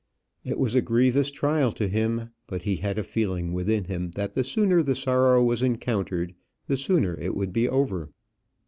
[0.43, 4.33] It was a grievous trial to him; but he had a feeling within him that
[4.33, 6.33] the sooner the sorrow was encountered
[6.65, 8.09] the sooner it would be over.